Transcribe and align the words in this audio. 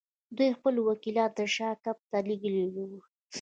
دوی 0.37 0.49
خپل 0.57 0.75
وکیلان 0.87 1.29
د 1.37 1.39
شاه 1.55 1.75
کمپ 1.83 1.99
ته 2.09 2.17
لېږلي 2.27 2.65
ول. 2.73 2.93